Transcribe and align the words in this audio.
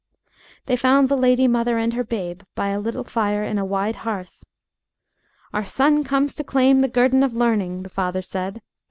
They 0.65 0.75
found 0.75 1.09
the 1.09 1.15
lady 1.15 1.47
mother 1.47 1.77
and 1.77 1.93
her 1.93 2.03
babe 2.03 2.41
by 2.55 2.69
a 2.69 2.79
little 2.79 3.03
fire 3.03 3.43
in 3.43 3.59
a 3.59 3.63
wide 3.65 3.97
hearth. 3.97 4.43
"Our 5.53 5.63
son 5.65 6.03
comes 6.03 6.33
to 6.37 6.43
claim 6.43 6.79
the 6.79 6.87
guerdon 6.89 7.21
of 7.21 7.33
learning," 7.33 7.83
the 7.83 7.89
father 7.89 8.23
said. 8.23 8.63